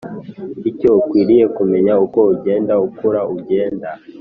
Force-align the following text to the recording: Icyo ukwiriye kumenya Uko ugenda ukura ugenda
Icyo 0.69 0.89
ukwiriye 0.99 1.45
kumenya 1.57 1.93
Uko 2.05 2.19
ugenda 2.33 2.73
ukura 2.87 3.21
ugenda 3.37 3.89